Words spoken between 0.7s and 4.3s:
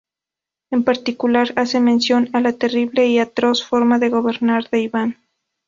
En particular, hace mención a la terrible y atroz forma de